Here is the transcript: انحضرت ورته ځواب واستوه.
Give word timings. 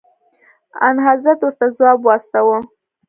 انحضرت 0.87 1.39
ورته 1.43 1.65
ځواب 1.77 1.99
واستوه. 2.05 2.57